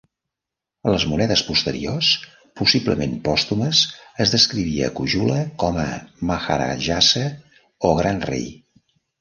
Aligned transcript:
A 0.85 0.93
les 0.93 1.03
monedes 1.09 1.43
posteriors, 1.49 2.09
possiblement 2.61 3.13
pòstumes, 3.29 3.83
es 4.25 4.33
descrivia 4.37 4.89
Kujula 5.01 5.39
com 5.65 5.79
a 5.85 5.89
"Maharajasa" 6.31 7.29
o 7.93 7.97
"Gran 8.01 8.27
Rei". 8.33 8.51